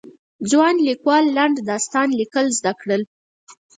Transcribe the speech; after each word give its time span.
ځوانو 0.49 0.83
ليکوالو 0.87 1.29
د 1.31 1.35
لنډ 1.37 1.55
داستان 1.69 2.07
ليکل 2.19 2.45
زده 2.59 2.71
کړل. 2.81 3.01